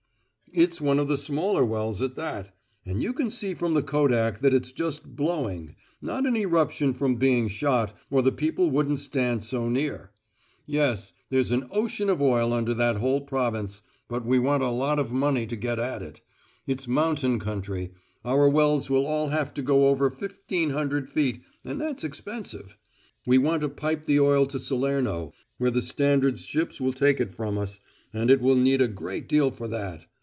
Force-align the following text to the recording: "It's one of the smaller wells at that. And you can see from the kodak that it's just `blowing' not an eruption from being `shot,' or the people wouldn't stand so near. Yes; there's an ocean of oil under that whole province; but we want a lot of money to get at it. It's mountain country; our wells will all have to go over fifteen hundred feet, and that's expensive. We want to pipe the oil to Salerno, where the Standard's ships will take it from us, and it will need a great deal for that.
"It's 0.53 0.81
one 0.81 0.99
of 0.99 1.07
the 1.07 1.15
smaller 1.17 1.63
wells 1.63 2.01
at 2.01 2.15
that. 2.15 2.53
And 2.85 3.01
you 3.01 3.13
can 3.13 3.29
see 3.29 3.53
from 3.53 3.73
the 3.73 3.81
kodak 3.81 4.41
that 4.41 4.53
it's 4.53 4.73
just 4.73 5.15
`blowing' 5.15 5.75
not 6.01 6.25
an 6.25 6.35
eruption 6.35 6.93
from 6.93 7.15
being 7.15 7.47
`shot,' 7.47 7.93
or 8.09 8.21
the 8.21 8.33
people 8.33 8.69
wouldn't 8.69 8.99
stand 8.99 9.45
so 9.45 9.69
near. 9.69 10.11
Yes; 10.65 11.13
there's 11.29 11.51
an 11.51 11.69
ocean 11.71 12.09
of 12.09 12.21
oil 12.21 12.51
under 12.51 12.73
that 12.73 12.97
whole 12.97 13.21
province; 13.21 13.81
but 14.09 14.25
we 14.25 14.39
want 14.39 14.61
a 14.61 14.67
lot 14.67 14.99
of 14.99 15.13
money 15.13 15.47
to 15.47 15.55
get 15.55 15.79
at 15.79 16.01
it. 16.03 16.19
It's 16.67 16.85
mountain 16.85 17.39
country; 17.39 17.93
our 18.25 18.49
wells 18.49 18.89
will 18.89 19.05
all 19.07 19.29
have 19.29 19.53
to 19.53 19.61
go 19.61 19.87
over 19.87 20.09
fifteen 20.11 20.71
hundred 20.71 21.09
feet, 21.09 21.43
and 21.63 21.79
that's 21.79 22.03
expensive. 22.03 22.77
We 23.25 23.37
want 23.37 23.61
to 23.61 23.69
pipe 23.69 24.03
the 24.03 24.19
oil 24.19 24.45
to 24.47 24.59
Salerno, 24.59 25.31
where 25.59 25.71
the 25.71 25.81
Standard's 25.81 26.43
ships 26.43 26.81
will 26.81 26.91
take 26.91 27.21
it 27.21 27.31
from 27.31 27.57
us, 27.57 27.79
and 28.11 28.29
it 28.29 28.41
will 28.41 28.55
need 28.57 28.81
a 28.81 28.89
great 28.89 29.29
deal 29.29 29.49
for 29.51 29.69
that. 29.69 30.07